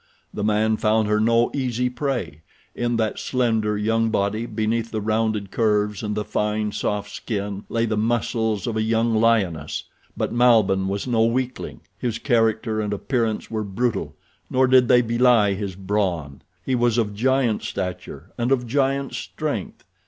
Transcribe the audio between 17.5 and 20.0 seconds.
stature and of giant strength.